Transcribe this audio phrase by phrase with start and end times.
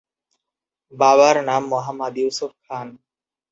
[0.93, 2.87] বাবার নাম মোহাম্মদ ইউসুফ খান।